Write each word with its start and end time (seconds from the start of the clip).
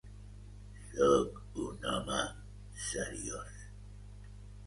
Sóc 0.93 1.57
un 1.65 1.85
home 1.91 2.17
seriós. 2.87 3.61